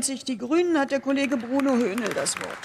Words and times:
sich 0.00 0.24
die 0.24 0.38
Grünen 0.38 0.78
hat 0.78 0.90
der 0.90 1.00
Kollege 1.00 1.36
Bruno 1.36 1.72
Höhnel 1.72 2.08
das 2.14 2.38
Wort. 2.40 2.56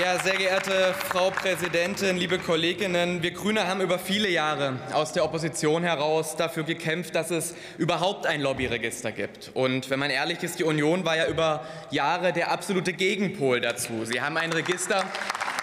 Ja, 0.00 0.16
sehr 0.20 0.36
geehrte 0.36 0.94
Frau 1.08 1.30
Präsidentin, 1.30 2.16
liebe 2.16 2.38
Kolleginnen, 2.38 3.20
wir 3.20 3.32
Grüne 3.32 3.66
haben 3.66 3.80
über 3.80 3.98
viele 3.98 4.28
Jahre 4.28 4.78
aus 4.92 5.12
der 5.12 5.24
Opposition 5.24 5.82
heraus 5.82 6.36
dafür 6.36 6.62
gekämpft, 6.62 7.16
dass 7.16 7.32
es 7.32 7.56
überhaupt 7.78 8.24
ein 8.24 8.40
Lobbyregister 8.40 9.10
gibt. 9.10 9.50
Und 9.54 9.90
wenn 9.90 9.98
man 9.98 10.10
ehrlich 10.10 10.40
ist, 10.44 10.60
die 10.60 10.62
Union 10.62 11.04
war 11.04 11.16
ja 11.16 11.26
über 11.26 11.66
Jahre 11.90 12.32
der 12.32 12.52
absolute 12.52 12.92
Gegenpol 12.92 13.60
dazu. 13.60 14.04
Sie 14.04 14.20
haben 14.20 14.36
ein 14.36 14.52
Register 14.52 15.04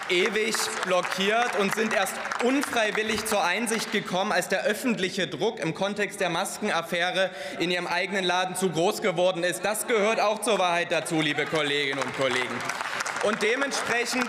ewig 0.08 0.54
blockiert 0.84 1.56
und 1.58 1.74
sind 1.74 1.92
erst 1.94 2.14
unfreiwillig 2.44 3.26
zur 3.26 3.42
Einsicht 3.42 3.92
gekommen, 3.92 4.32
als 4.32 4.48
der 4.48 4.64
öffentliche 4.64 5.26
Druck 5.26 5.60
im 5.60 5.74
Kontext 5.74 6.20
der 6.20 6.30
Maskenaffäre 6.30 7.30
in 7.58 7.70
ihrem 7.70 7.86
eigenen 7.86 8.24
Laden 8.24 8.56
zu 8.56 8.70
groß 8.70 9.02
geworden 9.02 9.44
ist. 9.44 9.64
Das 9.64 9.86
gehört 9.86 10.20
auch 10.20 10.40
zur 10.40 10.58
Wahrheit 10.58 10.92
dazu, 10.92 11.20
liebe 11.20 11.44
Kolleginnen 11.44 12.02
und 12.02 12.16
Kollegen. 12.16 12.54
Und 13.22 13.42
dementsprechend 13.42 14.28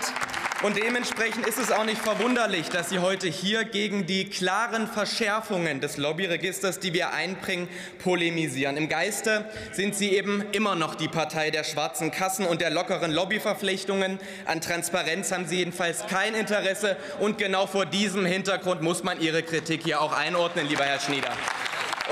und 0.62 0.76
dementsprechend 0.76 1.46
ist 1.46 1.58
es 1.58 1.70
auch 1.70 1.84
nicht 1.84 2.00
verwunderlich, 2.00 2.68
dass 2.68 2.88
Sie 2.88 2.98
heute 2.98 3.28
hier 3.28 3.64
gegen 3.64 4.06
die 4.06 4.28
klaren 4.28 4.88
Verschärfungen 4.88 5.80
des 5.80 5.96
Lobbyregisters, 5.96 6.80
die 6.80 6.92
wir 6.92 7.12
einbringen, 7.12 7.68
polemisieren. 8.02 8.76
Im 8.76 8.88
Geiste 8.88 9.48
sind 9.72 9.94
Sie 9.94 10.12
eben 10.12 10.44
immer 10.52 10.74
noch 10.74 10.96
die 10.96 11.08
Partei 11.08 11.50
der 11.50 11.62
schwarzen 11.62 12.10
Kassen 12.10 12.44
und 12.44 12.60
der 12.60 12.70
lockeren 12.70 13.12
Lobbyverflechtungen. 13.12 14.18
An 14.46 14.60
Transparenz 14.60 15.30
haben 15.30 15.46
Sie 15.46 15.58
jedenfalls 15.58 16.06
kein 16.06 16.34
Interesse. 16.34 16.96
Und 17.20 17.38
genau 17.38 17.66
vor 17.66 17.86
diesem 17.86 18.26
Hintergrund 18.26 18.82
muss 18.82 19.04
man 19.04 19.20
Ihre 19.20 19.42
Kritik 19.42 19.82
hier 19.84 20.00
auch 20.00 20.12
einordnen, 20.12 20.66
lieber 20.68 20.84
Herr 20.84 20.98
Schnieder. 21.00 21.30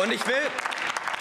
Und 0.03 0.13
ich 0.13 0.25
will 0.27 0.35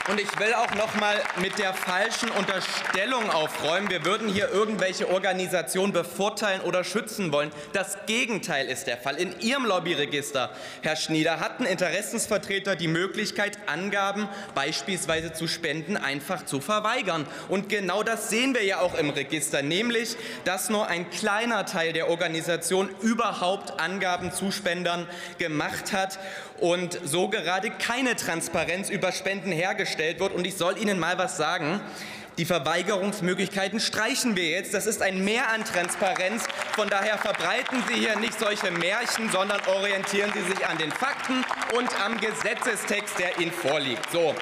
und 0.07 0.19
ich 0.19 0.39
will 0.39 0.53
auch 0.53 0.73
noch 0.75 0.93
mal 0.95 1.15
mit 1.41 1.57
der 1.57 1.73
falschen 1.73 2.29
Unterstellung 2.29 3.29
aufräumen, 3.31 3.89
wir 3.89 4.05
würden 4.05 4.27
hier 4.27 4.49
irgendwelche 4.51 5.09
Organisationen 5.09 5.93
bevorteilen 5.93 6.61
oder 6.61 6.83
schützen 6.83 7.31
wollen. 7.31 7.51
Das 7.73 7.97
Gegenteil 8.05 8.67
ist 8.67 8.85
der 8.85 8.97
Fall. 8.97 9.15
In 9.15 9.39
Ihrem 9.39 9.65
Lobbyregister, 9.65 10.51
Herr 10.83 10.95
Schnieder, 10.95 11.39
hatten 11.39 11.65
Interessensvertreter 11.65 12.75
die 12.75 12.87
Möglichkeit, 12.87 13.57
Angaben 13.65 14.29
beispielsweise 14.53 15.33
zu 15.33 15.47
Spenden 15.47 15.97
einfach 15.97 16.45
zu 16.45 16.61
verweigern. 16.61 17.25
Und 17.49 17.69
genau 17.69 18.03
das 18.03 18.29
sehen 18.29 18.53
wir 18.53 18.63
ja 18.63 18.81
auch 18.81 18.95
im 18.95 19.09
Register, 19.09 19.63
nämlich, 19.63 20.15
dass 20.43 20.69
nur 20.69 20.87
ein 20.87 21.09
kleiner 21.09 21.65
Teil 21.65 21.93
der 21.93 22.09
Organisation 22.09 22.89
überhaupt 23.01 23.79
Angaben 23.79 24.31
zu 24.31 24.51
Spendern 24.51 25.07
gemacht 25.39 25.93
hat 25.93 26.19
und 26.59 26.99
so 27.03 27.27
gerade 27.27 27.69
keine 27.69 28.15
Transparenz 28.15 28.89
über 28.89 29.11
Spenden 29.11 29.51
hergestellt 29.51 30.19
wird. 30.19 30.33
Und 30.33 30.45
ich 30.45 30.55
soll 30.55 30.77
Ihnen 30.77 30.99
mal 30.99 31.17
was 31.17 31.37
sagen. 31.37 31.81
Die 32.37 32.45
Verweigerungsmöglichkeiten 32.45 33.79
streichen 33.79 34.35
wir 34.35 34.49
jetzt. 34.49 34.73
Das 34.73 34.87
ist 34.87 35.01
ein 35.01 35.23
Mehr 35.23 35.49
an 35.53 35.63
Transparenz. 35.63 36.43
Von 36.73 36.89
daher 36.89 37.17
verbreiten 37.17 37.81
Sie 37.87 37.95
hier 37.95 38.17
nicht 38.19 38.37
solche 38.37 38.71
Märchen, 38.71 39.29
sondern 39.31 39.61
orientieren 39.67 40.31
Sie 40.33 40.41
sich 40.41 40.65
an 40.67 40.77
den 40.77 40.91
Fakten 40.91 41.45
und 41.77 41.89
am 42.03 42.19
Gesetzestext, 42.19 43.17
der 43.19 43.39
Ihnen 43.39 43.53
vorliegt. 43.53 44.11
So. 44.11 44.35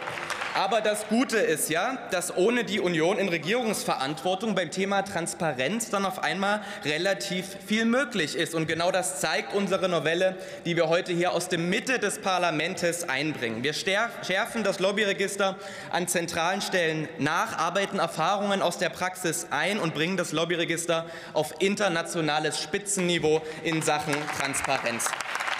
Aber 0.56 0.82
das 0.82 1.08
Gute 1.08 1.38
ist 1.38 1.70
ja, 1.72 1.98
dass 2.12 2.38
ohne 2.38 2.64
die 2.64 2.80
Union 2.80 3.18
in 3.18 3.28
Regierungsverantwortung 3.28 4.54
beim 4.54 4.70
Thema 4.70 5.02
Transparenz 5.02 5.90
dann 5.90 6.06
auf 6.06 6.22
einmal 6.22 6.62
relativ 6.86 7.58
viel 7.66 7.86
möglich 7.86 8.36
ist. 8.36 8.54
Und 8.54 8.68
genau 8.68 8.92
das 8.92 9.20
zeigt 9.20 9.56
unsere 9.56 9.90
Novelle, 9.90 10.38
die 10.66 10.76
wir 10.76 10.90
heute 10.90 11.12
hier 11.12 11.34
aus 11.34 11.50
der 11.50 11.58
Mitte 11.58 11.98
des 11.98 12.20
Parlaments 12.20 13.10
einbringen. 13.10 13.64
Wir 13.64 13.73
schärfen 13.73 14.64
das 14.64 14.80
Lobbyregister 14.80 15.56
an 15.92 16.08
zentralen 16.08 16.62
Stellen 16.62 17.10
nach, 17.17 17.58
arbeiten 17.58 17.98
Erfahrungen 17.98 18.62
aus 18.62 18.78
der 18.78 18.90
Praxis 18.90 19.48
ein 19.50 19.80
und 19.80 19.95
bringen 19.95 20.17
das 20.17 20.34
Lobbyregister 20.34 21.08
auf 21.33 21.56
internationales 21.60 22.61
Spitzenniveau 22.61 23.42
in 23.64 23.82
Sachen 23.82 24.14
Transparenz. 24.38 25.10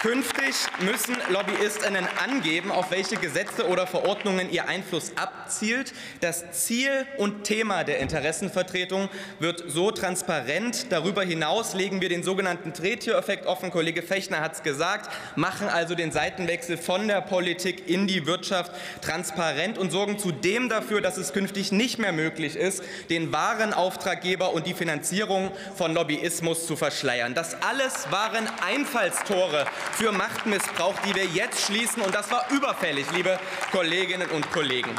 Künftig 0.04 0.54
müssen 0.80 1.16
Lobbyistinnen 1.30 2.06
angeben, 2.22 2.70
auf 2.70 2.90
welche 2.90 3.16
Gesetze 3.16 3.66
oder 3.66 3.86
Verordnungen 3.86 4.52
ihr 4.52 4.68
Einfluss 4.68 5.12
abzielt. 5.16 5.94
Das 6.20 6.52
Ziel 6.52 7.06
und 7.16 7.44
Thema 7.44 7.84
der 7.84 8.00
Interessenvertretung 8.00 9.08
wird 9.38 9.64
so 9.66 9.92
transparent. 9.92 10.92
Darüber 10.92 11.22
hinaus 11.22 11.72
legen 11.72 12.02
wir 12.02 12.10
den 12.10 12.22
sogenannten 12.22 12.74
Drehtüreffekt 12.74 13.46
offen. 13.46 13.70
Kollege 13.70 14.02
Fechner 14.02 14.42
hat 14.42 14.52
es 14.56 14.62
gesagt, 14.62 15.10
machen 15.36 15.68
also 15.68 15.94
den 15.94 16.12
Seitenwechsel 16.12 16.76
von 16.76 17.08
der 17.08 17.22
Politik 17.22 17.88
in 17.88 18.06
die 18.06 18.26
Wirtschaft 18.26 18.72
transparent 19.00 19.78
und 19.78 19.90
sorgen 19.90 20.18
zudem 20.18 20.68
dafür, 20.68 21.00
dass 21.00 21.16
es 21.16 21.32
künftig 21.32 21.72
nicht 21.72 21.98
mehr 21.98 22.12
möglich 22.12 22.56
ist, 22.56 22.82
den 23.08 23.32
wahren 23.32 23.72
Auftraggeber 23.72 24.52
und 24.52 24.66
die 24.66 24.74
Finanzierung 24.74 25.50
von 25.74 25.94
Lobbyismus 25.94 26.66
zu 26.66 26.76
verschleiern. 26.76 27.32
Das 27.32 27.56
alles 27.62 28.10
waren 28.10 28.46
Einfallstore 28.62 29.64
für 29.96 30.12
Machtmissbrauch, 30.12 30.94
die 31.06 31.14
wir 31.14 31.24
jetzt 31.26 31.66
schließen. 31.66 32.02
Und 32.02 32.14
das 32.14 32.30
war 32.30 32.46
überfällig, 32.50 33.06
liebe 33.14 33.38
Kolleginnen 33.70 34.28
und 34.30 34.50
Kollegen. 34.50 34.90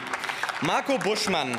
Marco 0.62 0.98
Buschmann, 0.98 1.58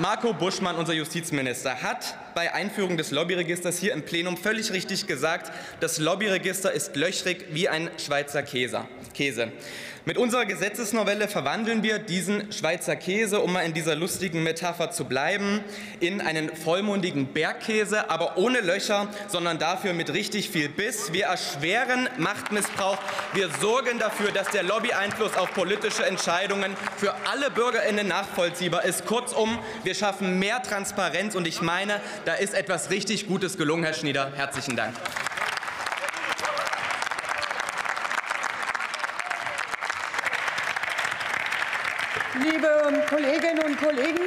Marco 0.00 0.34
Buschmann, 0.34 0.76
unser 0.76 0.92
Justizminister, 0.92 1.82
hat 1.82 2.16
bei 2.34 2.52
Einführung 2.52 2.96
des 2.96 3.10
Lobbyregisters 3.10 3.78
hier 3.78 3.92
im 3.94 4.04
Plenum 4.04 4.36
völlig 4.36 4.72
richtig 4.72 5.06
gesagt, 5.06 5.50
das 5.80 5.98
Lobbyregister 5.98 6.72
ist 6.72 6.94
löchrig 6.96 7.46
wie 7.52 7.68
ein 7.68 7.90
Schweizer 7.96 8.42
Käse. 8.42 8.86
Mit 10.06 10.18
unserer 10.18 10.44
Gesetzesnovelle 10.44 11.28
verwandeln 11.28 11.82
wir 11.82 11.98
diesen 11.98 12.52
Schweizer 12.52 12.94
Käse, 12.94 13.40
um 13.40 13.54
mal 13.54 13.62
in 13.62 13.72
dieser 13.72 13.94
lustigen 13.94 14.42
Metapher 14.42 14.90
zu 14.90 15.06
bleiben, 15.06 15.64
in 15.98 16.20
einen 16.20 16.54
vollmundigen 16.54 17.28
Bergkäse, 17.28 18.10
aber 18.10 18.36
ohne 18.36 18.60
Löcher, 18.60 19.08
sondern 19.28 19.58
dafür 19.58 19.94
mit 19.94 20.12
richtig 20.12 20.50
viel 20.50 20.68
Biss. 20.68 21.14
Wir 21.14 21.26
erschweren 21.26 22.10
Machtmissbrauch. 22.18 22.98
Wir 23.32 23.48
sorgen 23.62 23.98
dafür, 23.98 24.30
dass 24.30 24.48
der 24.48 24.62
Lobbyeinfluss 24.62 25.38
auf 25.38 25.54
politische 25.54 26.04
Entscheidungen 26.04 26.76
für 26.98 27.14
alle 27.32 27.50
BürgerInnen 27.50 28.06
nachvollziehbar 28.06 28.84
ist. 28.84 29.06
Kurzum, 29.06 29.58
wir 29.84 29.94
schaffen 29.94 30.38
mehr 30.38 30.62
Transparenz 30.62 31.34
und 31.34 31.48
ich 31.48 31.62
meine, 31.62 31.98
da 32.26 32.34
ist 32.34 32.52
etwas 32.52 32.90
richtig 32.90 33.26
Gutes 33.26 33.56
gelungen, 33.56 33.84
Herr 33.84 33.94
Schnieder. 33.94 34.30
Herzlichen 34.36 34.76
Dank. 34.76 34.92
Liebe 42.42 43.04
Kolleginnen 43.08 43.64
und 43.64 43.78
Kollegen, 43.78 44.20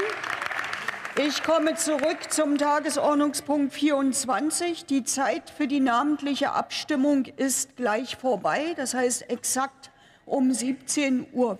ich 1.18 1.42
komme 1.44 1.75
zurück 1.75 2.18
zum 2.30 2.58
Tagesordnungspunkt 2.58 3.74
24. 3.74 4.86
Die 4.86 5.03
Zeit 5.03 5.50
für 5.50 5.68
die 5.68 5.80
namentliche 5.80 6.52
Abstimmung 6.52 7.25
ist 7.25 7.75
gleich 7.75 8.18
vorbei, 8.18 8.74
das 8.75 8.94
heißt 8.94 9.30
exakt 9.30 9.92
um 10.25 10.52
17.50 10.52 11.34
Uhr. 11.34 11.58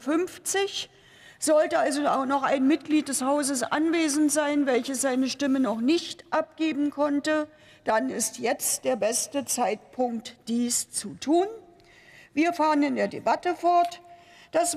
Sollte 1.40 1.80
also 1.80 2.06
auch 2.08 2.26
noch 2.26 2.44
ein 2.44 2.68
Mitglied 2.68 3.08
des 3.10 3.22
Hauses 3.22 3.64
anwesend 3.64 4.32
sein, 4.32 4.66
welches 4.66 5.02
seine 5.02 5.30
Stimme 5.30 5.60
noch 5.60 5.80
nicht 5.80 6.26
abgeben 6.30 6.90
konnte, 6.90 7.48
dann 7.84 8.10
ist 8.10 8.38
jetzt 8.40 8.84
der 8.86 8.96
beste 8.96 9.46
Zeitpunkt, 9.46 10.36
dies 10.48 10.92
zu 10.92 11.16
tun. 11.22 11.48
Wir 12.34 12.54
fahren 12.54 12.84
in 12.84 12.96
der 12.96 13.08
Debatte 13.08 13.56
fort. 13.56 14.02